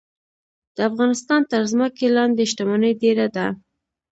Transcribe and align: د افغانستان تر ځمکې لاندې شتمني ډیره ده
د 0.75 0.77
افغانستان 0.89 1.41
تر 1.51 1.61
ځمکې 1.71 2.07
لاندې 2.17 2.43
شتمني 2.51 2.91
ډیره 3.01 3.27
ده 3.35 3.47